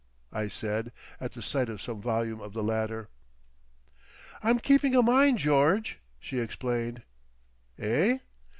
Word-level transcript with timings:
I 0.33 0.47
said, 0.47 0.91
at 1.19 1.33
the 1.33 1.43
sight 1.43 1.69
of 1.69 1.79
some 1.79 2.01
volume 2.01 2.41
of 2.41 2.53
the 2.53 2.63
latter. 2.63 3.09
"I'm 4.41 4.57
keeping 4.57 4.95
a 4.95 5.03
mind, 5.03 5.37
George," 5.37 5.99
she 6.19 6.39
explained. 6.39 7.03
"Eh?" 7.77 8.17